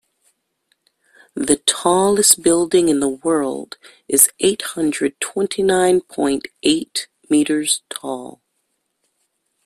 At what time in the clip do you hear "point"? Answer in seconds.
6.01-6.47